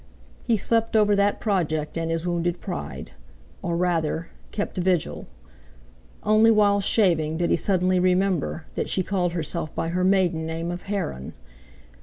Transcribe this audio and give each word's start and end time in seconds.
He 0.41 0.57
slept 0.57 0.95
over 0.95 1.15
that 1.15 1.39
project 1.39 1.95
and 1.95 2.09
his 2.09 2.25
wounded 2.25 2.59
pride—or 2.59 3.77
rather, 3.77 4.29
kept 4.51 4.79
vigil. 4.79 5.27
Only 6.23 6.49
while 6.49 6.81
shaving 6.81 7.37
did 7.37 7.51
he 7.51 7.55
suddenly 7.55 7.99
remember 7.99 8.65
that 8.73 8.89
she 8.89 9.03
called 9.03 9.33
herself 9.33 9.75
by 9.75 9.89
her 9.89 10.03
maiden 10.03 10.47
name 10.47 10.71
of 10.71 10.89
Heron. 10.89 11.33